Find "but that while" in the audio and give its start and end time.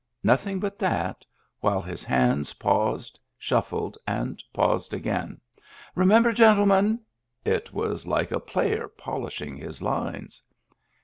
0.59-1.79